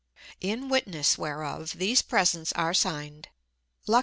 [0.39, 3.27] In Witness Whereof these presents are signed,
[3.87, 3.99] (LOC.